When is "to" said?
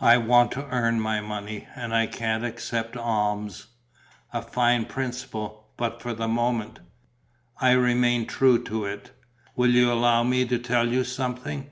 0.54-0.66, 8.64-8.84, 10.46-10.58